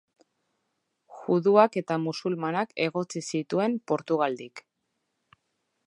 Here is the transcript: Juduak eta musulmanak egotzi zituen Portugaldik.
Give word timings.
Juduak 1.17 1.77
eta 1.81 1.97
musulmanak 2.07 2.73
egotzi 2.87 3.23
zituen 3.27 3.77
Portugaldik. 3.93 4.65